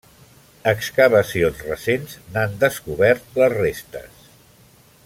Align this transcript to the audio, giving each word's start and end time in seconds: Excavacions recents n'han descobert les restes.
Excavacions 0.69 1.61
recents 1.67 2.17
n'han 2.33 2.57
descobert 2.65 3.39
les 3.43 3.57
restes. 3.61 4.27